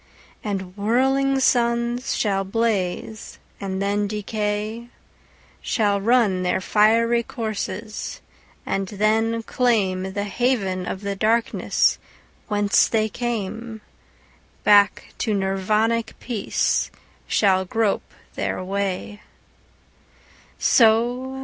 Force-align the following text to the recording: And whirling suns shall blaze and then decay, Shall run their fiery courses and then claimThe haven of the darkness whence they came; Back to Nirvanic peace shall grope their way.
And 0.43 0.75
whirling 0.75 1.39
suns 1.39 2.15
shall 2.15 2.43
blaze 2.43 3.37
and 3.59 3.79
then 3.79 4.07
decay, 4.07 4.87
Shall 5.61 6.01
run 6.01 6.41
their 6.41 6.59
fiery 6.59 7.21
courses 7.21 8.19
and 8.65 8.87
then 8.87 9.43
claimThe 9.43 10.23
haven 10.23 10.87
of 10.87 11.01
the 11.01 11.15
darkness 11.15 11.99
whence 12.47 12.87
they 12.87 13.09
came; 13.09 13.81
Back 14.63 15.13
to 15.19 15.35
Nirvanic 15.35 16.13
peace 16.19 16.89
shall 17.27 17.63
grope 17.63 18.11
their 18.33 18.63
way. 18.63 19.21